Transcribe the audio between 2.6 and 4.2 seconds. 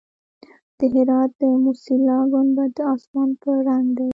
د اسمان په رنګ دی